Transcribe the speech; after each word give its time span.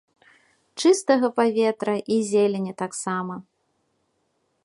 Чыстага 0.83 1.29
паветра 1.39 1.95
і 2.17 2.17
зелені 2.31 2.73
таксама. 2.81 3.35